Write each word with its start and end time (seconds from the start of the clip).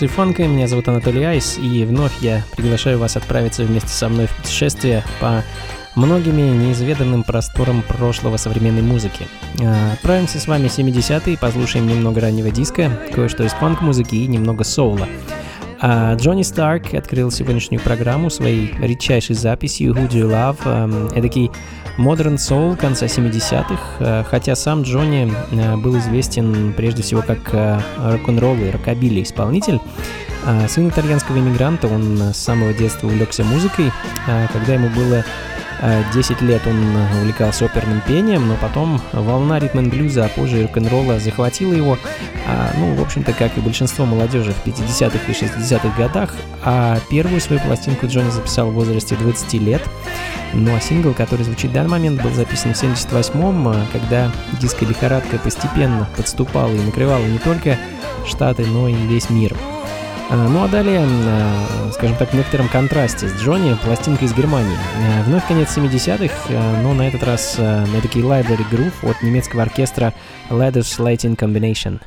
Функции 0.00 0.16
фанка. 0.16 0.46
Меня 0.46 0.66
зовут 0.66 0.88
Анатолий 0.88 1.24
Айс, 1.24 1.58
и 1.58 1.84
вновь 1.84 2.22
я 2.22 2.42
приглашаю 2.56 2.98
вас 2.98 3.16
отправиться 3.16 3.64
вместе 3.64 3.88
со 3.88 4.08
мной 4.08 4.28
в 4.28 4.36
путешествие 4.36 5.04
по 5.20 5.44
многими 5.94 6.40
неизведанным 6.40 7.22
просторам 7.22 7.82
прошлого 7.82 8.38
современной 8.38 8.80
музыки. 8.80 9.26
А, 9.60 9.92
отправимся 9.92 10.38
с 10.40 10.46
вами 10.46 10.68
в 10.68 10.78
70-е, 10.78 11.36
послушаем 11.36 11.86
немного 11.86 12.22
раннего 12.22 12.50
диска, 12.50 12.98
кое-что 13.12 13.44
из 13.44 13.52
фанк-музыки 13.52 14.14
и 14.14 14.26
немного 14.26 14.64
соула. 14.64 15.06
А 15.82 16.14
Джонни 16.14 16.42
Старк 16.42 16.92
открыл 16.92 17.30
сегодняшнюю 17.30 17.80
программу 17.80 18.28
своей 18.28 18.74
редчайшей 18.80 19.34
записью 19.34 19.94
«Who 19.94 20.10
Do 20.10 20.12
You 20.12 20.30
Love», 20.30 20.58
эм, 20.66 21.06
эдакий 21.14 21.50
Modern 21.96 22.36
Soul 22.36 22.76
конца 22.76 23.06
70-х, 23.06 23.76
э, 23.98 24.24
хотя 24.28 24.54
сам 24.54 24.82
Джонни 24.82 25.32
э, 25.52 25.76
был 25.76 25.98
известен 25.98 26.74
прежде 26.76 27.02
всего 27.02 27.22
как 27.22 27.38
э, 27.52 27.80
рок-н-ролл 27.98 28.56
и 28.56 28.70
рокобили 28.70 29.22
исполнитель. 29.22 29.80
Сын 30.68 30.88
итальянского 30.88 31.38
иммигранта, 31.38 31.86
он 31.86 32.18
с 32.32 32.38
самого 32.38 32.72
детства 32.72 33.08
увлекся 33.08 33.44
музыкой. 33.44 33.92
Когда 34.54 34.72
ему 34.72 34.88
было 34.88 35.22
10 36.14 36.42
лет 36.42 36.66
он 36.66 36.76
увлекался 37.20 37.64
оперным 37.64 38.00
пением, 38.02 38.48
но 38.48 38.56
потом 38.56 39.00
волна 39.12 39.58
ритм 39.58 39.88
блюза, 39.88 40.26
а 40.26 40.28
позже 40.28 40.62
рок-н-ролла 40.62 41.18
захватила 41.18 41.72
его, 41.72 41.98
а, 42.46 42.70
ну, 42.76 42.94
в 42.94 43.02
общем-то, 43.02 43.32
как 43.32 43.56
и 43.56 43.60
большинство 43.60 44.04
молодежи 44.04 44.52
в 44.52 44.66
50-х 44.66 45.18
и 45.26 45.32
60-х 45.32 45.96
годах, 45.96 46.34
а 46.64 46.98
первую 47.10 47.40
свою 47.40 47.60
пластинку 47.62 48.06
Джонни 48.06 48.30
записал 48.30 48.70
в 48.70 48.74
возрасте 48.74 49.16
20 49.16 49.54
лет, 49.54 49.82
ну 50.52 50.74
а 50.74 50.80
сингл, 50.80 51.14
который 51.14 51.44
звучит 51.44 51.70
в 51.70 51.74
данный 51.74 51.90
момент, 51.90 52.22
был 52.22 52.32
записан 52.32 52.74
в 52.74 52.82
78-м, 52.82 53.86
когда 53.92 54.30
диско-лихорадка 54.60 55.38
постепенно 55.38 56.08
подступала 56.16 56.72
и 56.72 56.80
накрывала 56.80 57.24
не 57.24 57.38
только 57.38 57.78
Штаты, 58.26 58.66
но 58.66 58.86
и 58.86 58.94
весь 58.94 59.30
мир. 59.30 59.56
А, 60.32 60.48
ну 60.48 60.62
а 60.62 60.68
далее, 60.68 61.04
а, 61.04 61.90
скажем 61.92 62.16
так, 62.16 62.30
в 62.30 62.34
некотором 62.34 62.68
контрасте 62.68 63.28
с 63.28 63.34
Джонни, 63.42 63.76
пластинка 63.82 64.24
из 64.24 64.32
Германии. 64.32 64.76
А, 64.96 65.24
вновь 65.24 65.44
конец 65.48 65.76
70-х, 65.76 66.32
но 66.82 66.94
на 66.94 67.08
этот 67.08 67.24
раз 67.24 67.58
такие 68.00 68.24
library 68.24 68.64
groove 68.70 69.10
от 69.10 69.20
немецкого 69.22 69.62
оркестра 69.62 70.14
Ladders 70.48 71.00
Lighting 71.00 71.36
Combination. 71.36 72.00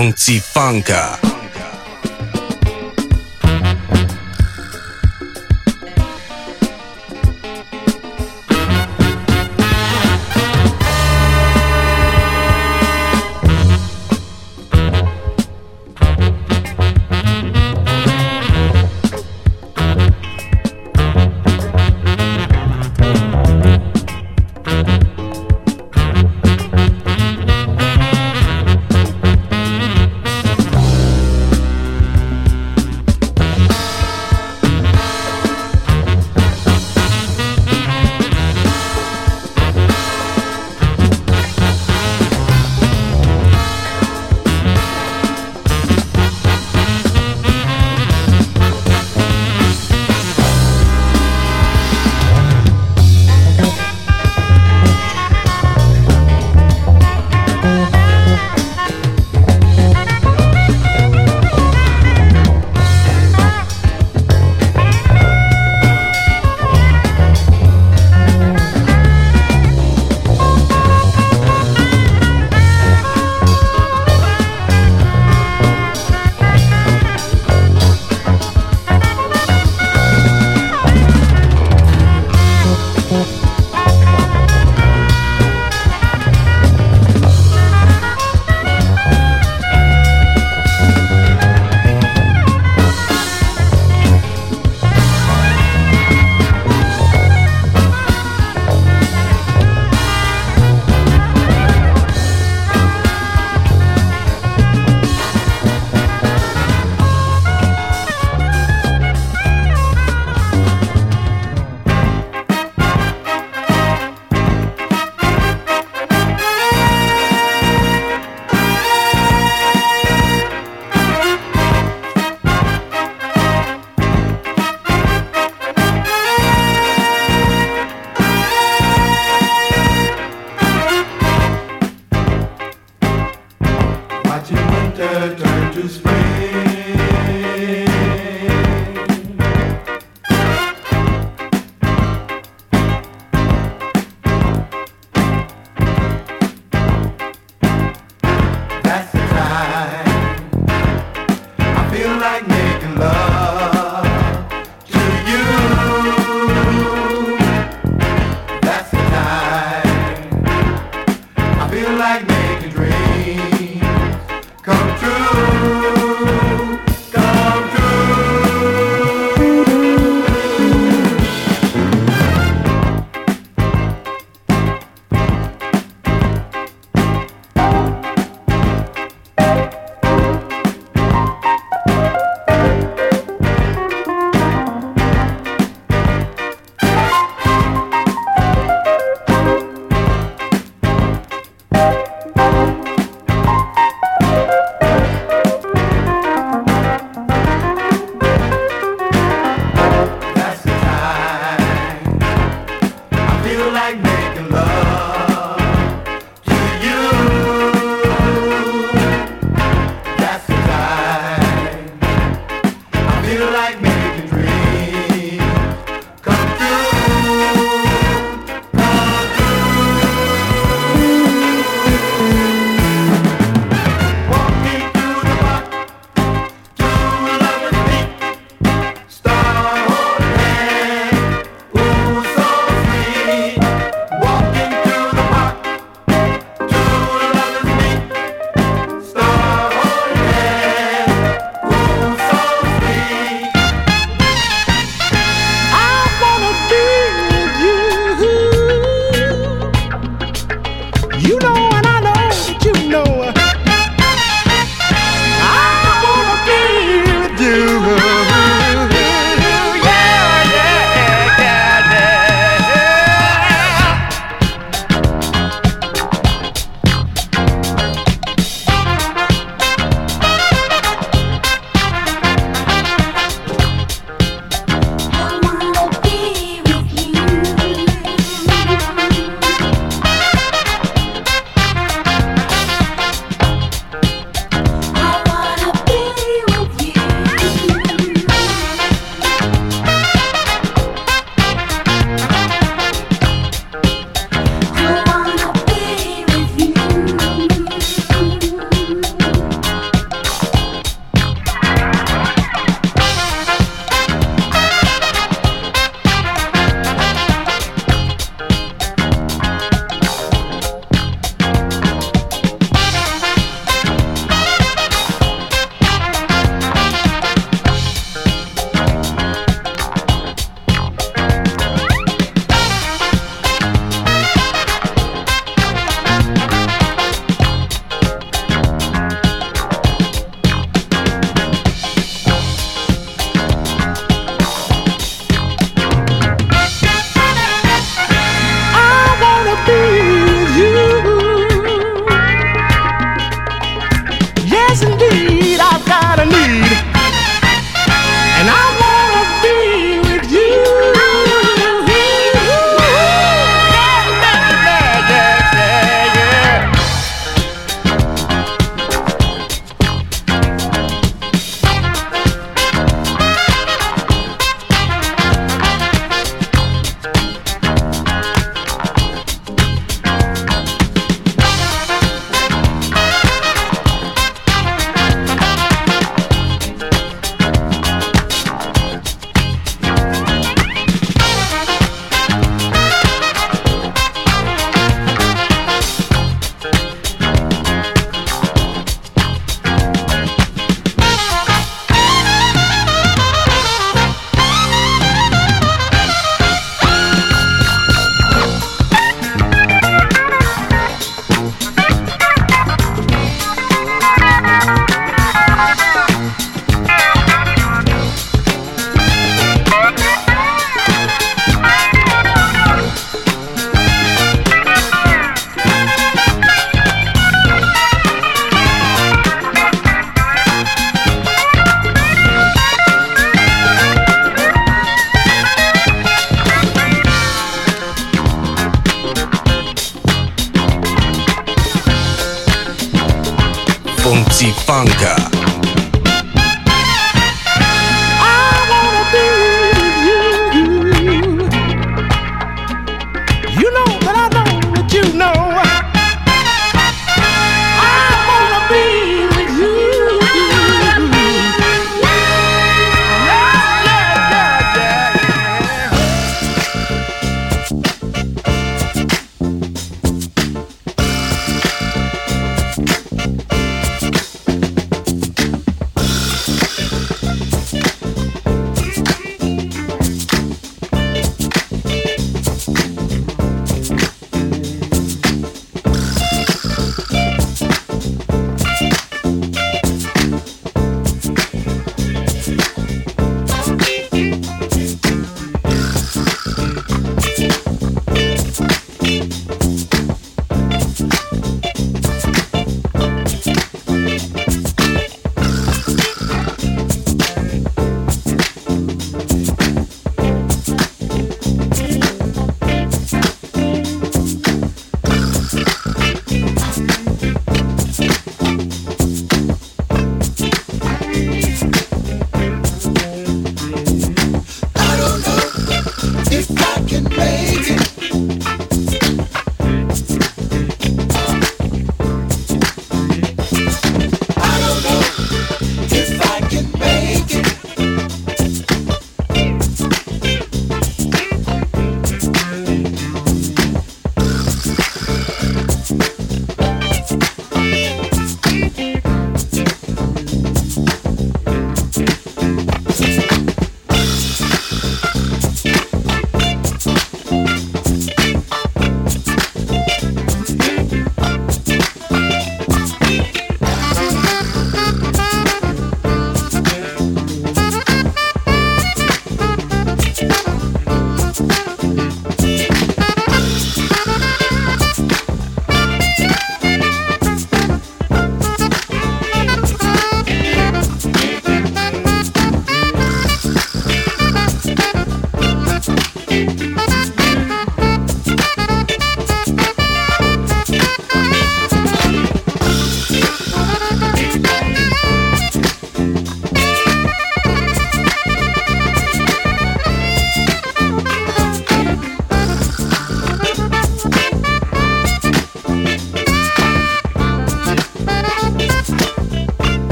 Функций 0.00 0.40
фанка. 0.40 1.19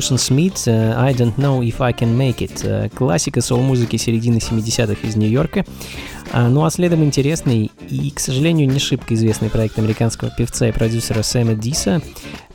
Оушен 0.00 0.16
Смит 0.16 0.66
«I 0.66 1.12
don't 1.12 1.36
know 1.36 1.60
if 1.60 1.74
I 1.78 1.92
can 1.92 2.16
make 2.16 2.38
it». 2.38 2.62
Э, 2.62 2.88
классика 2.88 3.42
соул-музыки 3.42 3.96
середины 3.96 4.38
70-х 4.38 5.06
из 5.06 5.14
Нью-Йорка. 5.14 5.66
А, 6.32 6.48
ну 6.48 6.64
а 6.64 6.70
следом 6.70 7.04
интересный 7.04 7.70
и, 7.86 8.10
к 8.10 8.18
сожалению, 8.18 8.66
не 8.66 8.78
шибко 8.78 9.12
известный 9.12 9.50
проект 9.50 9.78
американского 9.78 10.30
певца 10.30 10.68
и 10.68 10.72
продюсера 10.72 11.22
Сэма 11.22 11.52
Диса 11.52 12.00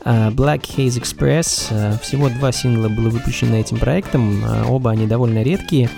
э, 0.04 0.30
Black 0.30 0.62
Haze 0.76 1.00
Express. 1.00 1.68
Э, 1.70 1.96
всего 2.02 2.30
два 2.30 2.50
сингла 2.50 2.88
было 2.88 3.10
выпущено 3.10 3.54
этим 3.58 3.76
проектом, 3.76 4.42
оба 4.68 4.90
они 4.90 5.06
довольно 5.06 5.44
редкие 5.44 5.88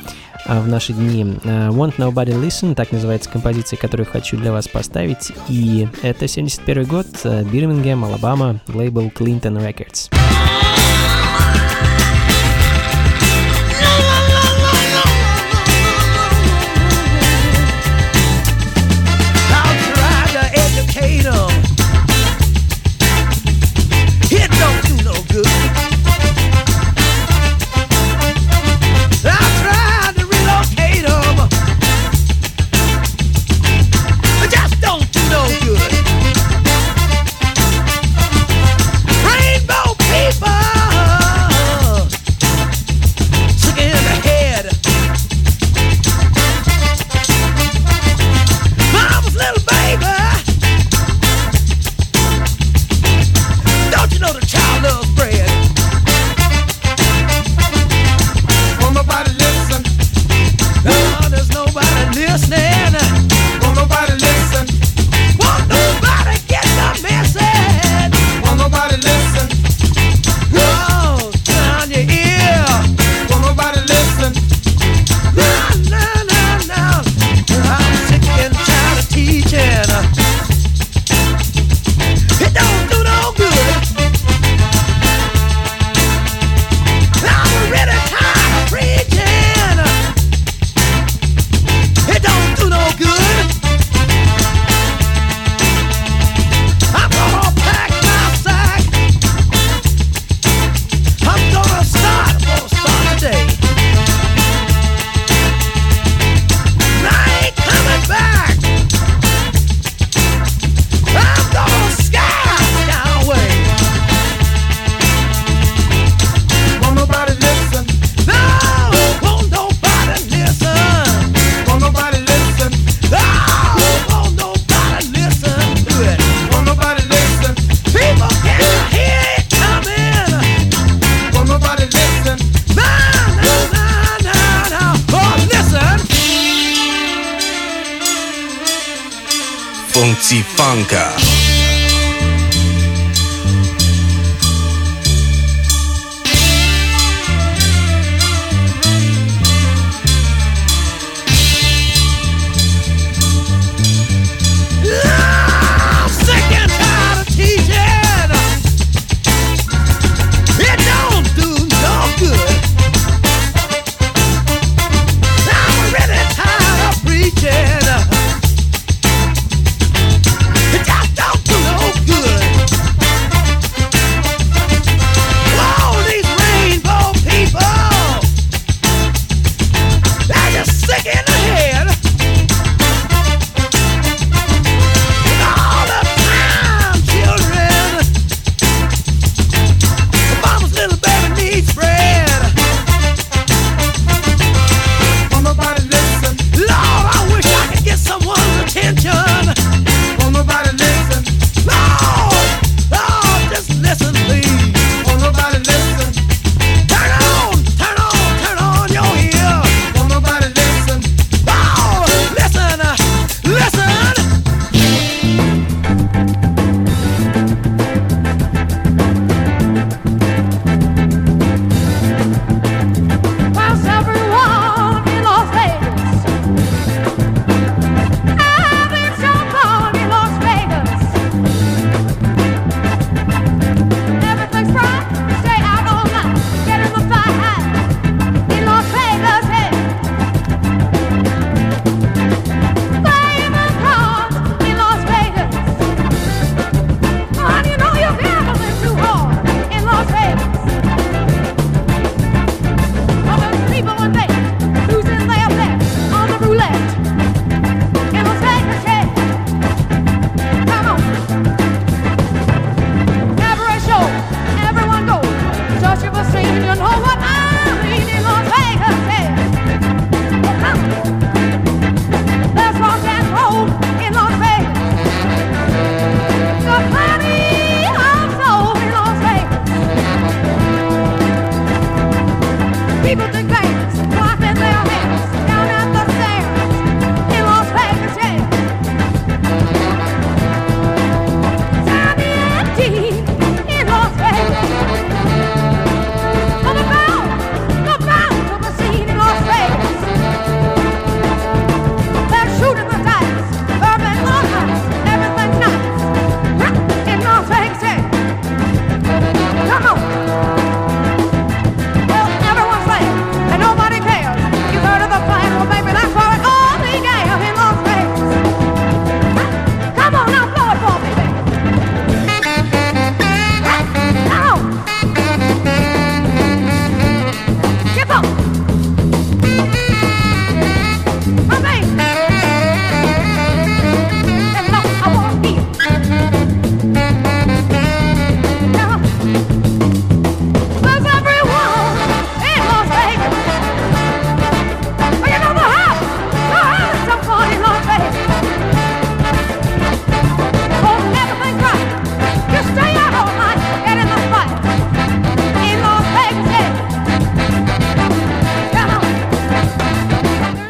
в 0.47 0.69
наши 0.69 0.93
дни. 0.93 1.25
Want 1.25 1.97
Nobody 1.97 2.39
Listen, 2.39 2.75
так 2.75 2.93
называется 2.93 3.31
композиция, 3.31 3.79
которую 3.79 4.07
хочу 4.07 4.37
для 4.37 4.53
вас 4.53 4.69
поставить. 4.69 5.33
И 5.49 5.89
это 6.03 6.29
71 6.29 6.85
год, 6.85 7.07
Бирмингем, 7.51 8.05
Алабама, 8.05 8.61
лейбл 8.69 9.11
Clinton 9.17 9.59
Records. 9.67 10.11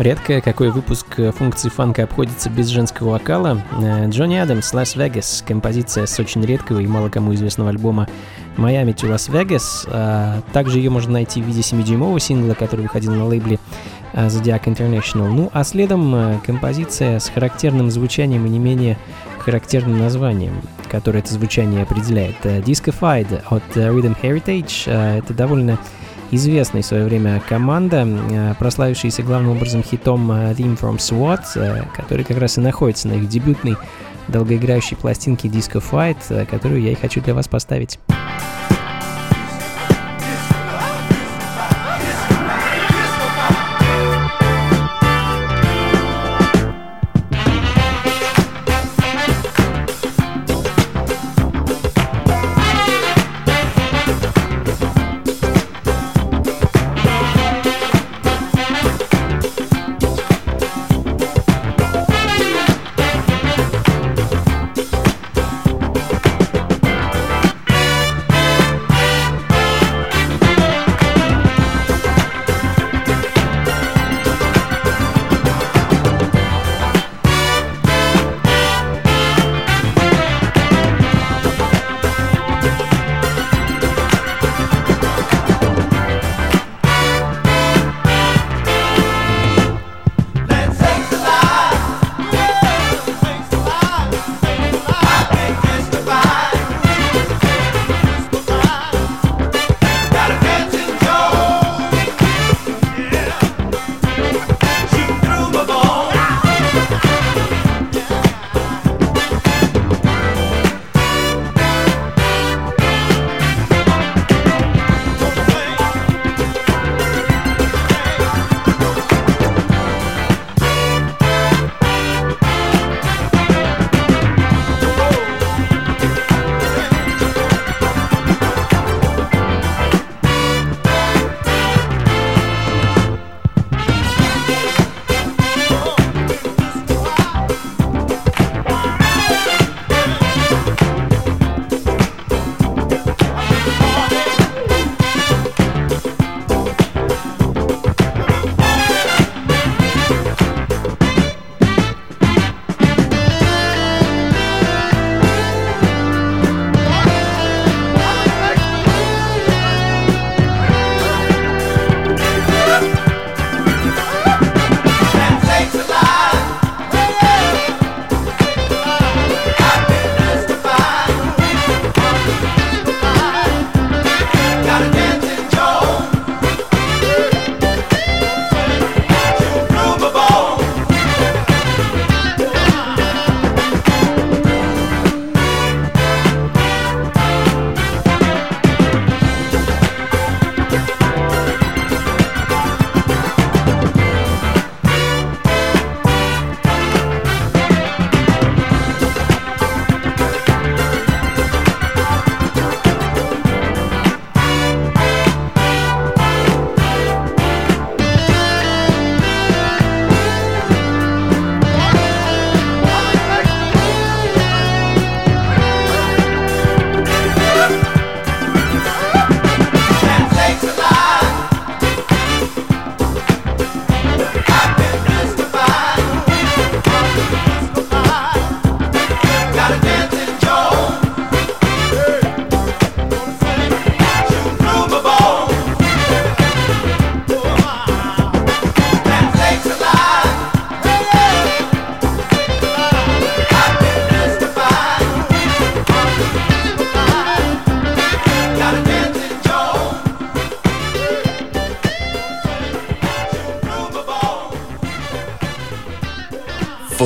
Редко 0.09 0.41
какой 0.41 0.71
выпуск 0.71 1.05
функции 1.37 1.69
фанка 1.69 2.05
обходится 2.05 2.49
без 2.49 2.69
женского 2.69 3.11
вокала. 3.11 3.61
Э, 3.79 4.09
Джонни 4.09 4.37
Адамс, 4.37 4.73
Лас-Вегас, 4.73 5.45
композиция 5.47 6.07
с 6.07 6.19
очень 6.19 6.43
редкого 6.47 6.79
и 6.79 6.87
мало 6.87 7.11
кому 7.11 7.35
известного 7.35 7.69
альбома 7.69 8.09
Miami 8.57 8.95
to 8.95 9.15
Vegas. 9.31 9.87
А, 9.87 10.41
также 10.55 10.79
ее 10.79 10.89
можно 10.89 11.13
найти 11.13 11.43
в 11.43 11.45
виде 11.45 11.61
7-дюймового 11.61 12.19
сингла, 12.21 12.55
который 12.55 12.81
выходил 12.81 13.13
на 13.13 13.27
лейбле 13.27 13.59
э, 14.15 14.29
Zodiac 14.29 14.65
International. 14.65 15.29
Ну 15.29 15.51
а 15.53 15.63
следом 15.63 16.15
э, 16.15 16.39
композиция 16.43 17.19
с 17.19 17.29
характерным 17.29 17.91
звучанием 17.91 18.47
и 18.47 18.49
не 18.49 18.59
менее 18.59 18.97
характерным 19.41 19.99
названием, 19.99 20.63
которое 20.91 21.19
это 21.19 21.35
звучание 21.35 21.83
определяет. 21.83 22.37
Discofied 22.45 23.43
от 23.51 23.77
Rhythm 23.77 24.17
Heritage. 24.23 24.91
Это 24.91 25.35
довольно 25.35 25.79
известная 26.31 26.83
в 26.83 26.87
свое 26.87 27.05
время 27.05 27.43
команда, 27.49 28.07
э, 28.07 28.55
прославившаяся 28.59 29.23
главным 29.23 29.53
образом 29.53 29.83
хитом 29.83 30.31
э, 30.31 30.53
Theme 30.53 30.79
from 30.79 30.97
SWAT, 30.97 31.43
э, 31.57 31.85
который 31.95 32.25
как 32.25 32.39
раз 32.39 32.59
и 32.59 32.61
находится 32.61 33.09
на 33.09 33.15
их 33.15 33.29
дебютной 33.29 33.77
долгоиграющей 34.29 34.97
пластинке 34.97 35.49
Disco 35.49 35.83
Fight, 35.83 36.47
которую 36.47 36.83
я 36.83 36.93
и 36.93 36.95
хочу 36.95 37.21
для 37.21 37.35
вас 37.35 37.49
поставить. 37.49 37.99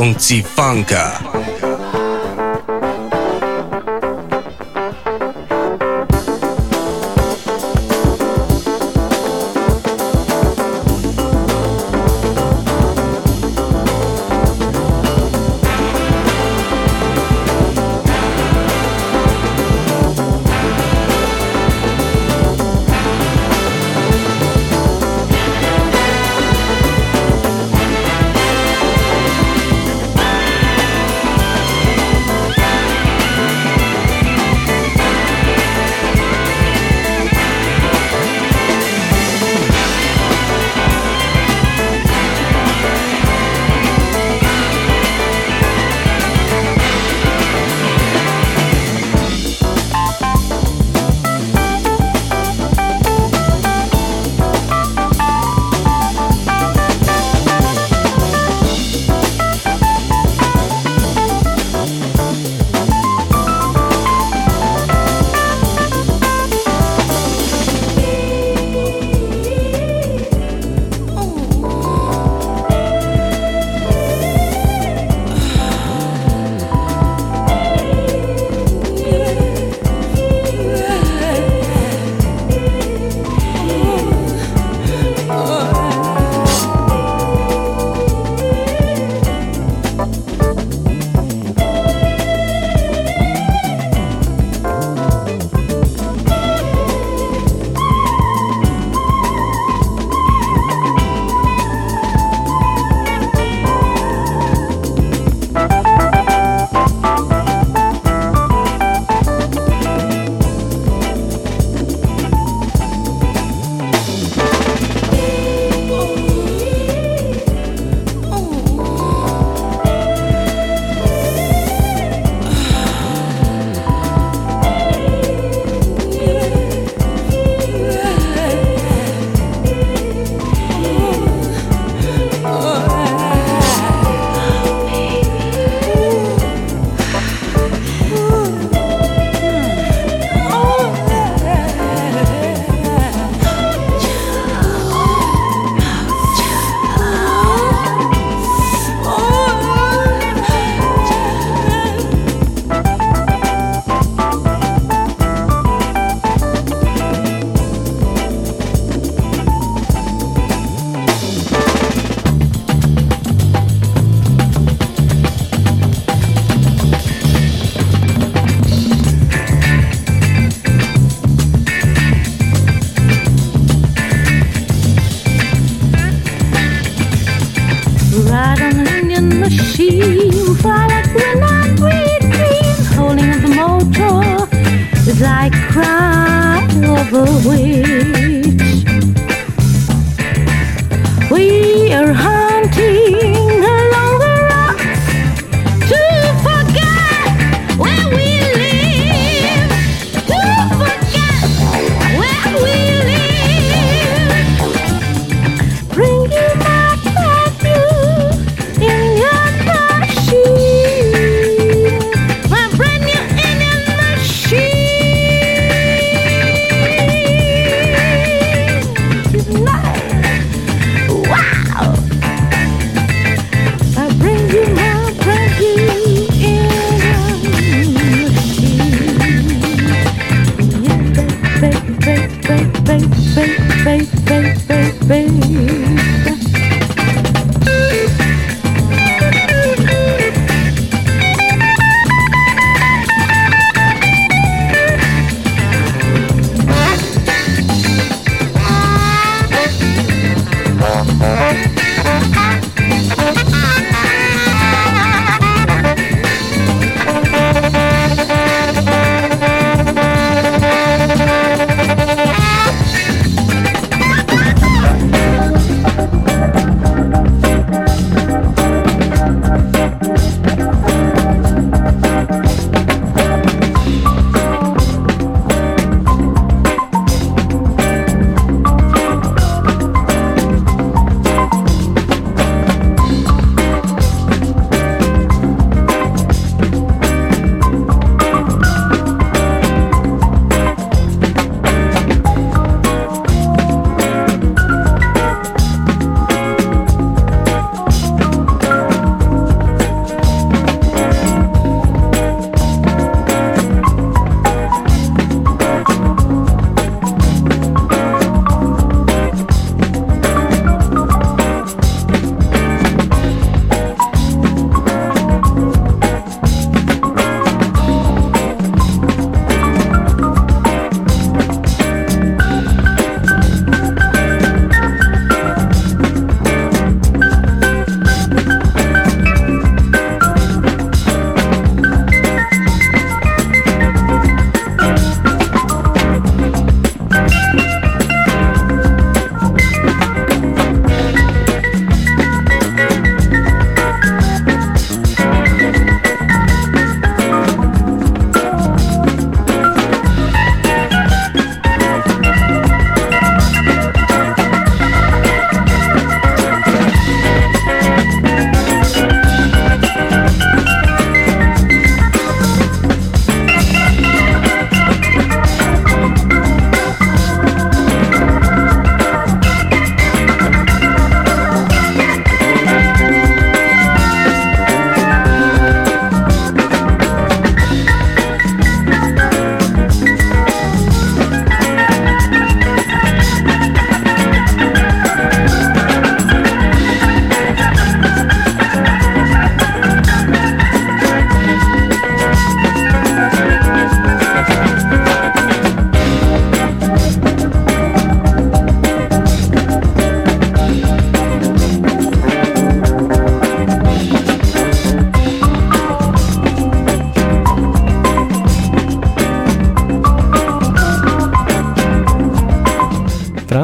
Функций 0.03 0.43
фанка. 0.43 1.22
Wow! 1.22 1.22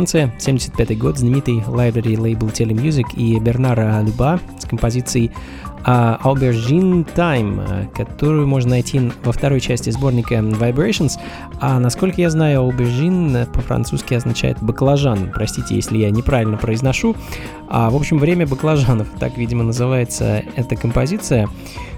Франция, 0.08 0.32
75 0.38 0.96
год, 0.96 1.18
знаменитый 1.18 1.58
library 1.58 2.18
лейбл 2.18 2.46
Telemusic 2.46 3.14
и 3.14 3.38
Бернара 3.38 4.00
Люба 4.00 4.40
композицией 4.68 5.32
а, 5.84 6.18
Aubergine 6.22 7.06
Time, 7.14 7.60
а, 7.66 7.86
которую 7.96 8.46
можно 8.46 8.70
найти 8.70 9.10
во 9.24 9.32
второй 9.32 9.60
части 9.60 9.90
сборника 9.90 10.34
Vibrations. 10.34 11.18
А 11.60 11.78
насколько 11.78 12.20
я 12.20 12.30
знаю, 12.30 12.62
Aubergine 12.62 13.50
по-французски 13.52 14.14
означает 14.14 14.58
баклажан. 14.60 15.30
Простите, 15.34 15.74
если 15.74 15.98
я 15.98 16.10
неправильно 16.10 16.56
произношу. 16.56 17.16
А, 17.68 17.90
в 17.90 17.96
общем, 17.96 18.18
время 18.18 18.46
баклажанов, 18.46 19.08
так, 19.18 19.36
видимо, 19.36 19.64
называется 19.64 20.42
эта 20.56 20.76
композиция. 20.76 21.48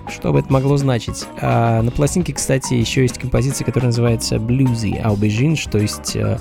Что 0.08 0.32
бы 0.32 0.40
это 0.40 0.52
могло 0.52 0.76
значить? 0.76 1.26
А, 1.40 1.82
на 1.82 1.90
пластинке, 1.90 2.32
кстати, 2.32 2.74
еще 2.74 3.02
есть 3.02 3.18
композиция, 3.18 3.64
которая 3.64 3.88
называется 3.88 4.36
Bluesy 4.36 5.02
Aubergine, 5.02 5.56
что 5.56 5.78
есть 5.78 6.16
а, 6.16 6.38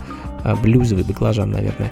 блюзовый 0.62 1.04
баклажан, 1.04 1.52
наверное. 1.52 1.92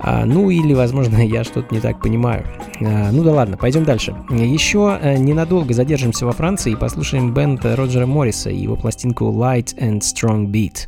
А, 0.00 0.24
ну 0.24 0.50
или, 0.50 0.74
возможно, 0.74 1.16
я 1.26 1.44
что-то 1.44 1.74
не 1.74 1.80
так 1.80 2.00
понимаю. 2.00 2.44
А, 2.80 3.10
ну 3.12 3.22
да 3.22 3.32
ладно, 3.32 3.56
пойдем 3.56 3.84
дальше. 3.84 4.14
Еще 4.30 4.98
а, 5.00 5.16
ненадолго 5.16 5.74
задержимся 5.74 6.26
во 6.26 6.32
Франции 6.32 6.72
и 6.72 6.76
послушаем 6.76 7.32
бенд 7.32 7.64
Роджера 7.64 8.06
Морриса 8.06 8.50
и 8.50 8.58
его 8.58 8.76
пластинку 8.76 9.26
Light 9.26 9.76
and 9.78 10.00
Strong 10.00 10.46
Beat. 10.46 10.86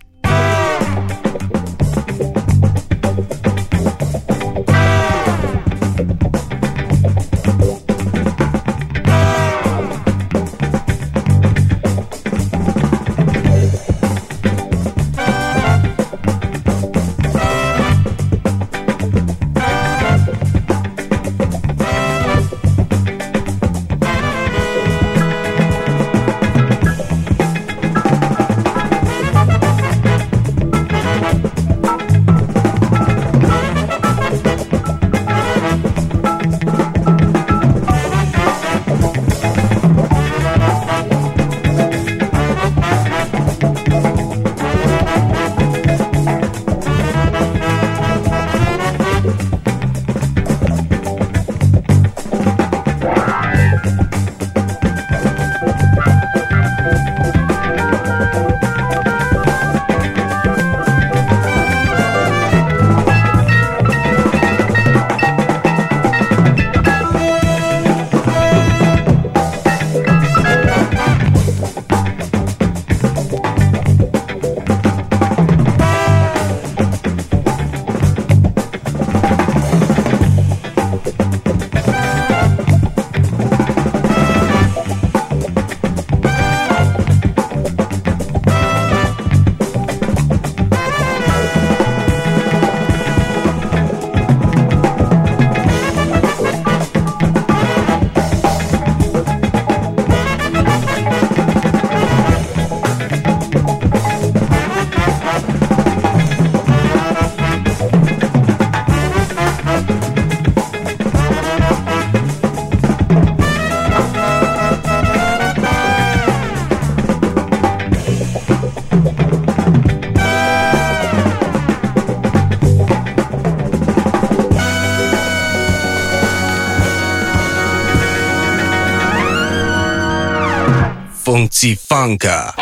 funkcji 131.30 131.76
funka. 131.76 132.52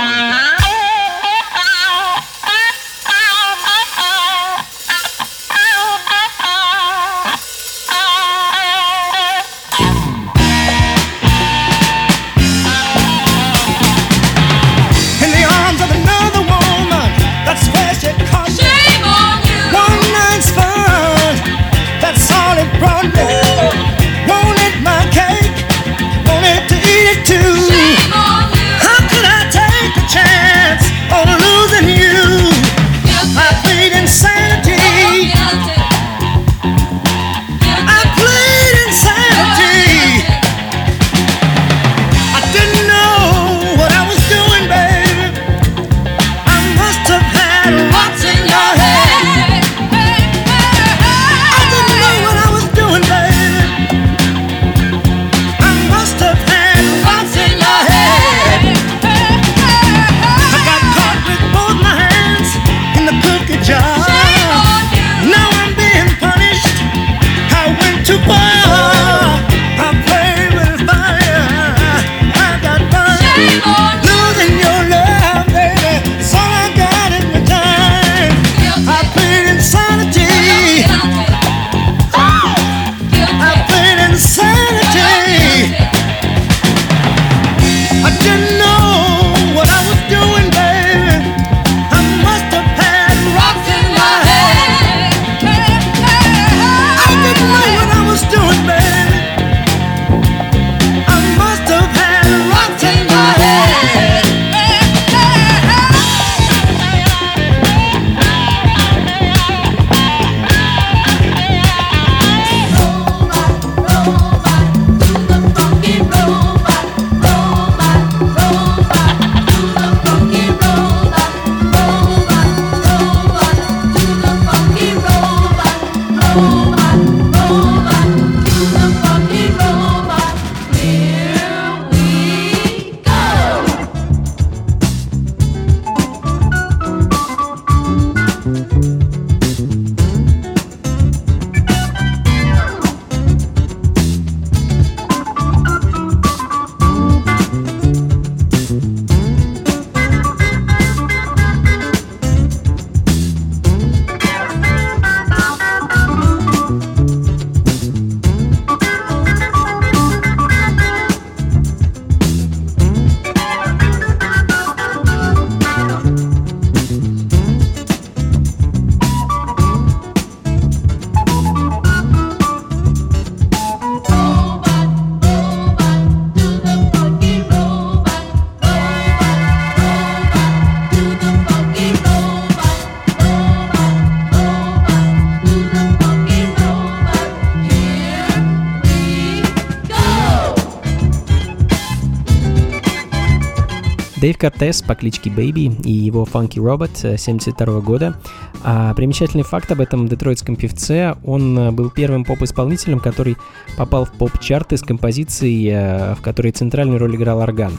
Дэйв 194.28 194.36
Кортес 194.36 194.82
по 194.82 194.94
кличке 194.94 195.30
Бэйби 195.30 195.72
и 195.84 195.90
его 195.90 196.28
Funky 196.30 196.56
Robot 196.56 197.16
72 197.16 197.80
года. 197.80 198.20
А 198.62 198.92
примечательный 198.92 199.42
факт 199.42 199.72
об 199.72 199.80
этом 199.80 200.06
детройтском 200.06 200.54
певце, 200.54 201.16
он 201.24 201.74
был 201.74 201.88
первым 201.88 202.26
поп-исполнителем, 202.26 203.00
который 203.00 203.38
попал 203.78 204.04
в 204.04 204.12
поп-чарты 204.12 204.76
с 204.76 204.82
композицией, 204.82 206.14
в 206.14 206.20
которой 206.20 206.52
центральную 206.52 206.98
роль 206.98 207.16
играл 207.16 207.38
орган. 207.38 207.72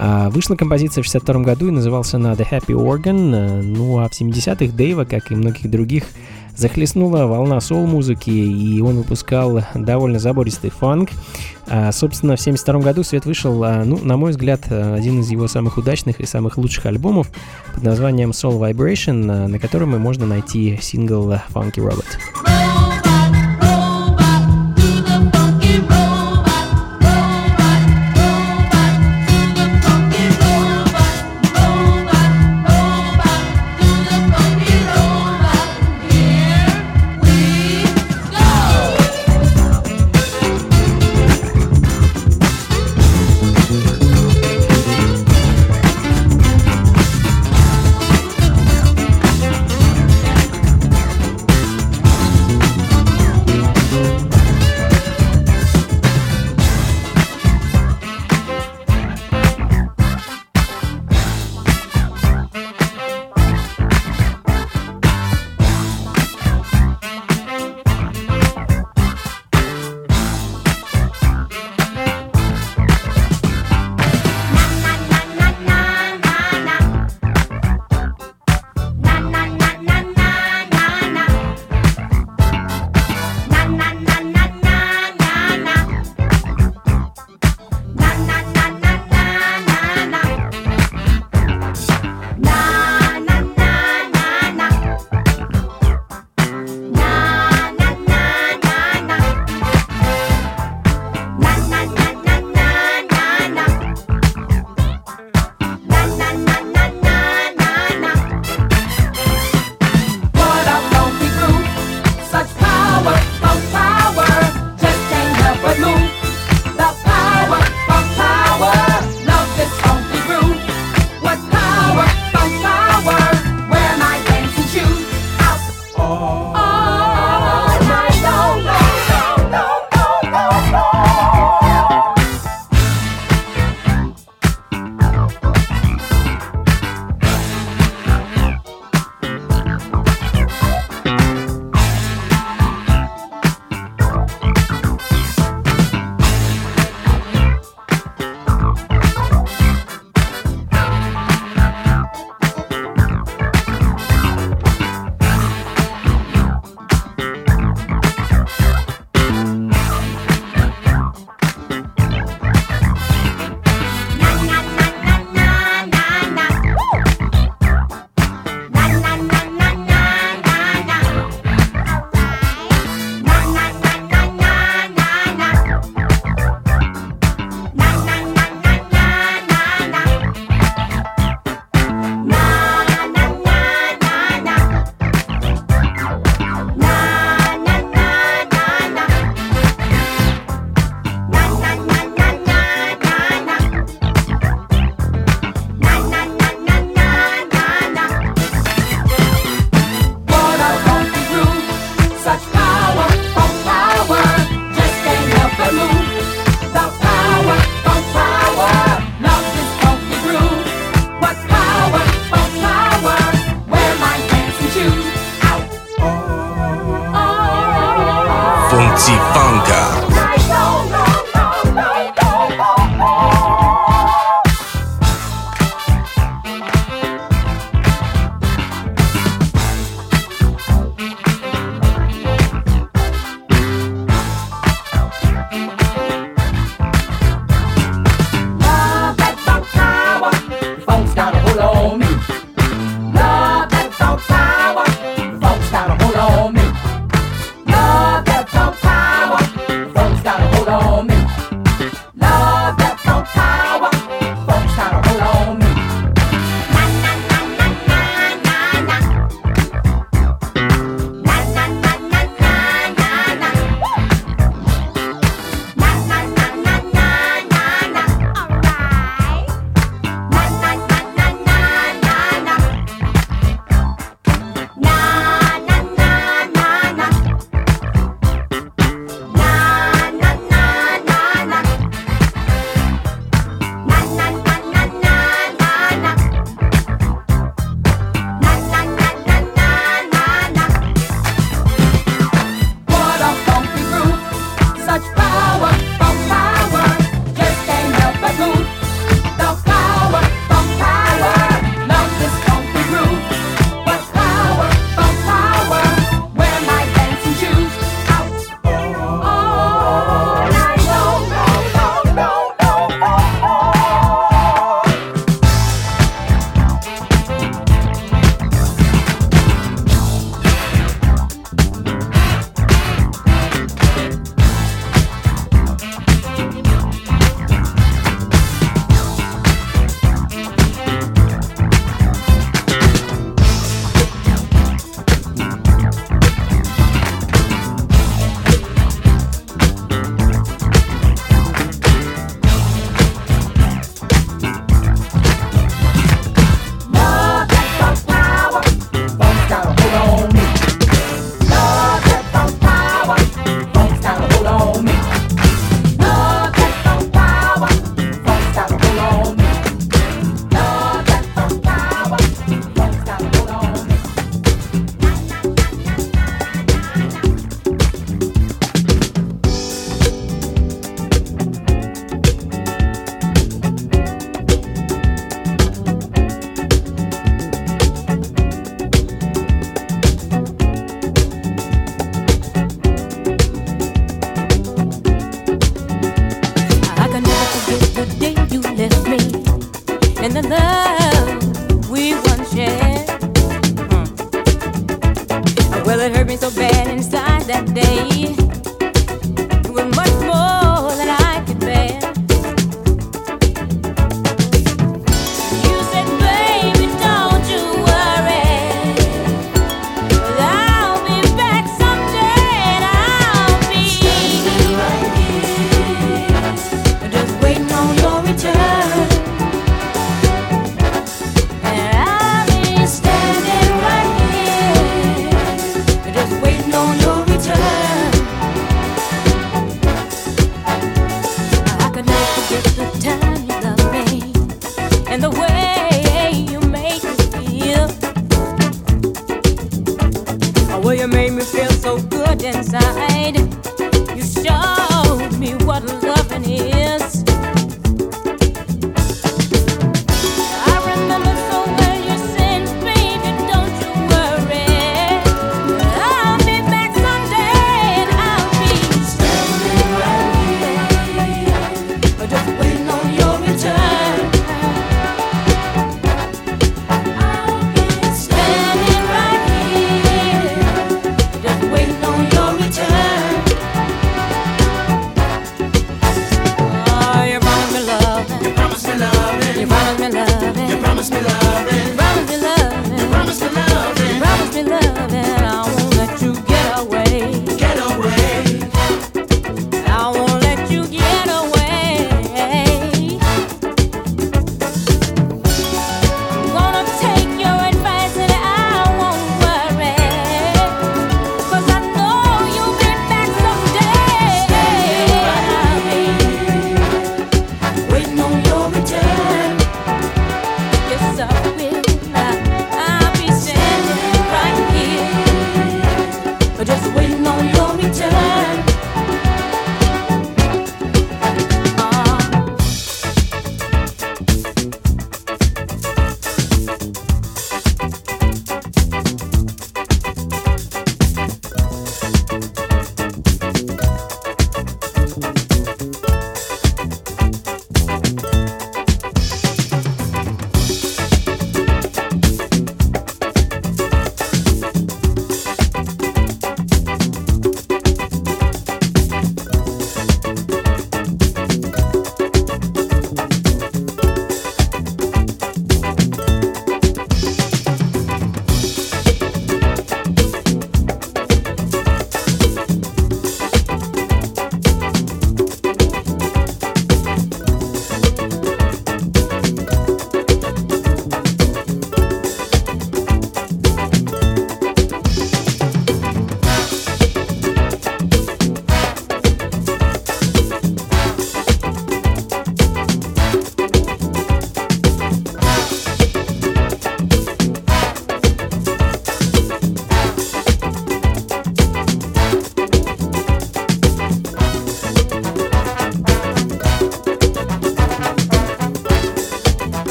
А, 0.00 0.30
вышла 0.30 0.56
композиция 0.56 1.02
в 1.02 1.04
62 1.04 1.42
году 1.42 1.68
и 1.68 1.70
назывался 1.70 2.16
она 2.16 2.32
The 2.32 2.44
Happy 2.50 2.74
Organ. 2.74 3.62
Ну 3.62 3.98
а 3.98 4.08
в 4.08 4.20
70-х 4.20 4.74
Дэйва, 4.76 5.04
как 5.04 5.30
и 5.30 5.36
многих 5.36 5.70
других, 5.70 6.06
захлестнула 6.58 7.26
волна 7.26 7.60
соул-музыки, 7.60 8.30
и 8.30 8.80
он 8.80 8.96
выпускал 8.96 9.62
довольно 9.74 10.18
забористый 10.18 10.70
фанк. 10.70 11.10
А, 11.68 11.92
собственно, 11.92 12.36
в 12.36 12.40
1972 12.40 12.80
году 12.80 13.04
свет 13.04 13.24
вышел, 13.24 13.62
а, 13.62 13.84
ну, 13.84 13.98
на 14.02 14.16
мой 14.16 14.32
взгляд, 14.32 14.70
один 14.70 15.20
из 15.20 15.30
его 15.30 15.48
самых 15.48 15.78
удачных 15.78 16.20
и 16.20 16.26
самых 16.26 16.58
лучших 16.58 16.86
альбомов 16.86 17.30
под 17.74 17.82
названием 17.84 18.30
Soul 18.30 18.58
Vibration, 18.58 19.46
на 19.46 19.58
котором 19.58 19.94
и 19.94 19.98
можно 19.98 20.26
найти 20.26 20.78
сингл 20.82 21.32
Funky 21.54 21.76
Robot. 21.76 22.47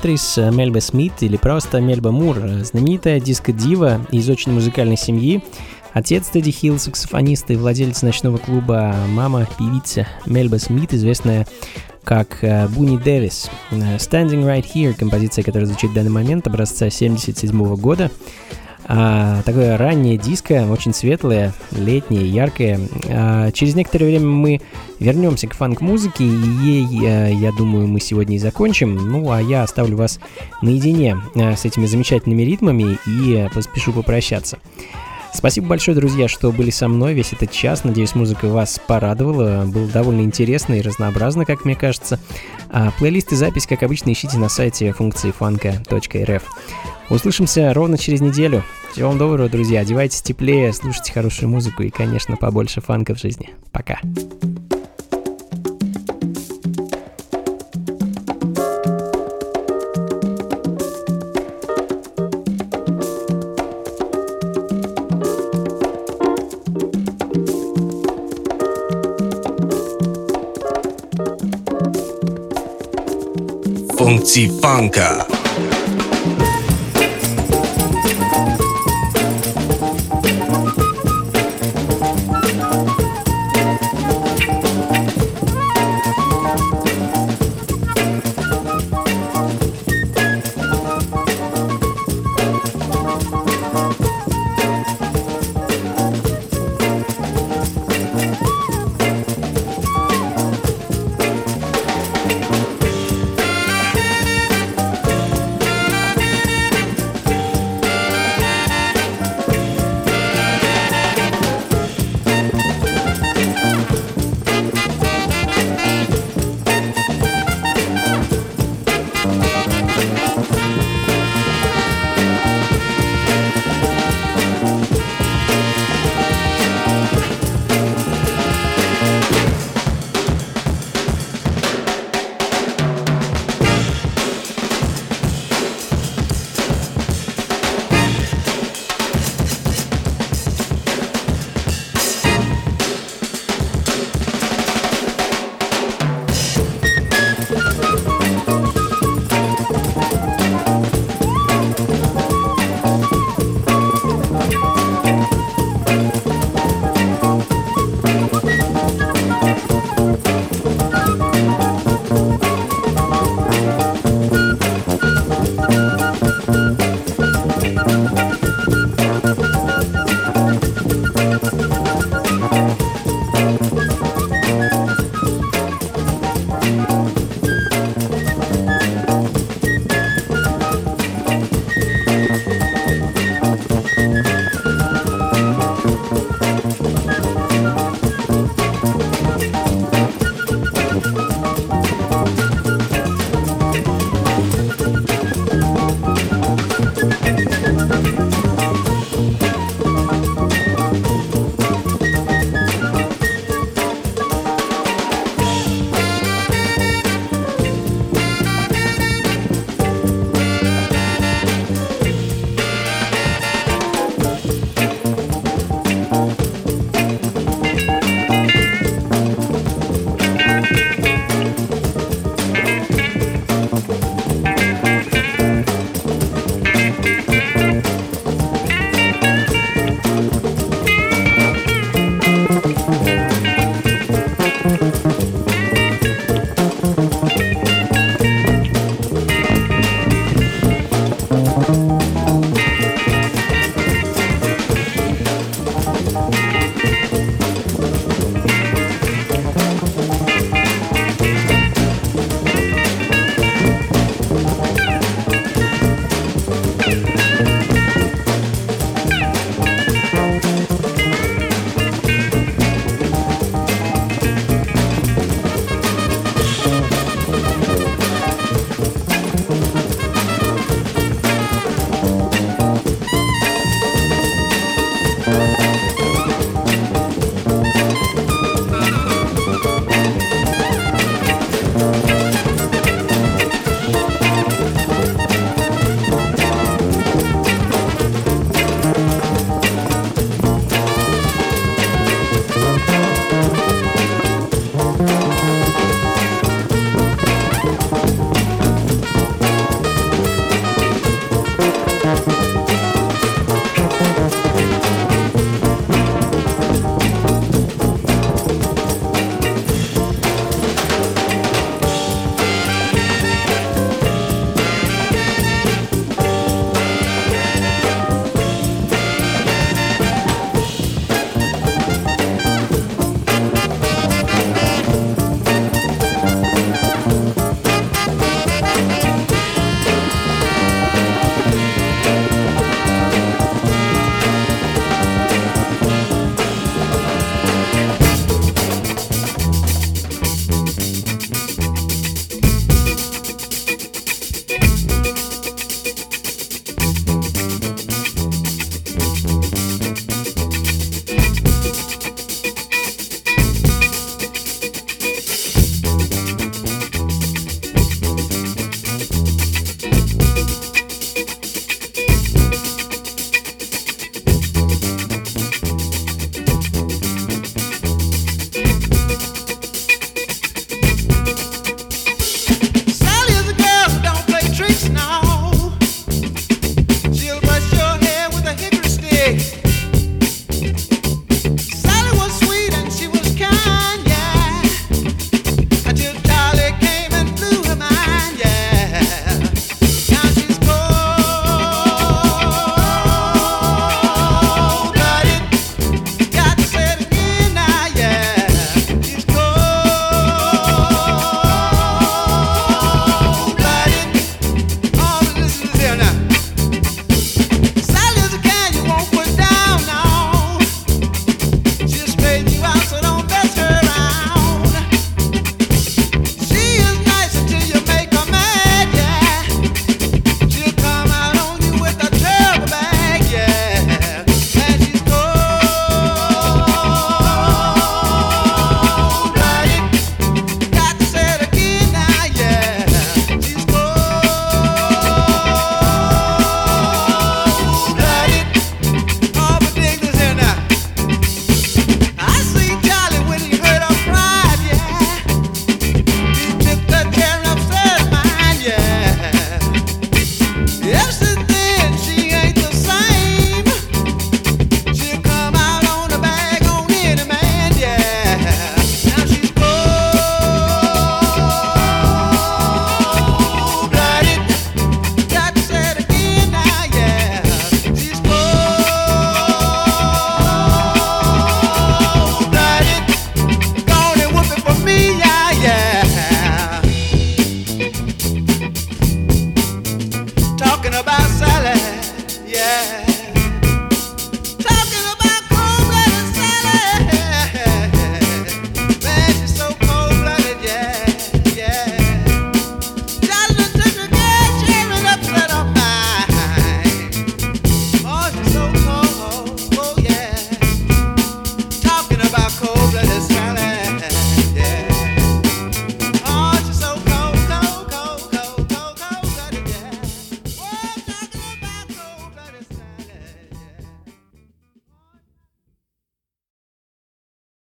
Беатрис 0.00 0.38
Мельба 0.38 0.80
Смит 0.80 1.12
или 1.20 1.36
просто 1.36 1.78
Мельба 1.78 2.10
Мур, 2.10 2.38
знаменитая 2.62 3.20
диско-дива 3.20 4.00
из 4.10 4.30
очень 4.30 4.50
музыкальной 4.50 4.96
семьи, 4.96 5.44
Отец 5.92 6.28
Тедди 6.28 6.50
Хилл, 6.50 6.78
саксофонист 6.78 7.50
и 7.50 7.56
владелец 7.56 8.00
ночного 8.00 8.38
клуба, 8.38 8.94
мама 9.08 9.46
певица 9.58 10.06
Мельба 10.24 10.58
Смит, 10.58 10.94
известная 10.94 11.46
как 12.02 12.38
Буни 12.74 12.96
Дэвис. 12.96 13.50
Standing 13.70 14.46
Right 14.46 14.64
Here, 14.74 14.94
композиция, 14.94 15.44
которая 15.44 15.66
звучит 15.66 15.90
в 15.90 15.94
данный 15.94 16.08
момент, 16.08 16.46
образца 16.46 16.88
77 16.88 17.76
года. 17.76 18.10
А, 18.92 19.42
такое 19.42 19.76
раннее 19.76 20.16
диско, 20.16 20.66
очень 20.68 20.92
светлое, 20.92 21.52
летнее, 21.70 22.26
яркое. 22.26 22.80
А, 23.08 23.52
через 23.52 23.76
некоторое 23.76 24.06
время 24.06 24.26
мы 24.26 24.60
вернемся 24.98 25.46
к 25.46 25.54
фанк-музыке, 25.54 26.24
и 26.24 26.26
ей, 26.26 26.86
а, 27.06 27.28
я 27.28 27.52
думаю, 27.52 27.86
мы 27.86 28.00
сегодня 28.00 28.34
и 28.34 28.40
закончим. 28.40 28.96
Ну, 28.96 29.30
а 29.30 29.40
я 29.40 29.62
оставлю 29.62 29.96
вас 29.96 30.18
наедине 30.60 31.18
а, 31.36 31.54
с 31.54 31.64
этими 31.64 31.86
замечательными 31.86 32.42
ритмами 32.42 32.98
и 33.06 33.48
поспешу 33.54 33.92
попрощаться. 33.92 34.58
Спасибо 35.32 35.68
большое, 35.68 35.96
друзья, 35.96 36.28
что 36.28 36.52
были 36.52 36.70
со 36.70 36.88
мной 36.88 37.14
весь 37.14 37.32
этот 37.32 37.50
час. 37.50 37.84
Надеюсь, 37.84 38.14
музыка 38.14 38.48
вас 38.48 38.80
порадовала. 38.84 39.64
Было 39.64 39.86
довольно 39.88 40.22
интересно 40.22 40.74
и 40.74 40.82
разнообразно, 40.82 41.44
как 41.44 41.64
мне 41.64 41.74
кажется. 41.76 42.18
А 42.68 42.90
плейлист 42.98 43.32
и 43.32 43.36
запись, 43.36 43.66
как 43.66 43.82
обычно, 43.82 44.12
ищите 44.12 44.38
на 44.38 44.48
сайте 44.48 44.92
функции 44.92 45.30
фанка.рф. 45.30 46.42
Услышимся 47.08 47.72
ровно 47.74 47.98
через 47.98 48.20
неделю. 48.20 48.64
Всего 48.92 49.08
вам 49.08 49.18
доброго, 49.18 49.48
друзья. 49.48 49.80
Одевайтесь 49.80 50.22
теплее, 50.22 50.72
слушайте 50.72 51.12
хорошую 51.12 51.48
музыку 51.48 51.82
и, 51.82 51.90
конечно, 51.90 52.36
побольше 52.36 52.80
фанка 52.80 53.14
в 53.14 53.18
жизни. 53.18 53.50
Пока. 53.72 53.98
Funky 74.10 74.48
Funker. 74.48 75.39